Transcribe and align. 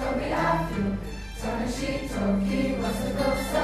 Kobilafiu, 0.00 0.96
co 1.40 1.46
myśli, 1.60 2.08
co 2.08 2.20
a 2.84 2.90
co 2.90 3.24
kosa. 3.24 3.62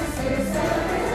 celebrate, 0.00 0.52
celebrate. 0.52 1.09